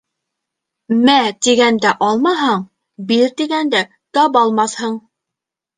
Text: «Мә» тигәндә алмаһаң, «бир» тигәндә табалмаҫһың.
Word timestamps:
«Мә» 1.09 1.17
тигәндә 1.47 1.93
алмаһаң, 2.07 2.65
«бир» 3.13 3.31
тигәндә 3.43 3.87
табалмаҫһың. 4.19 5.03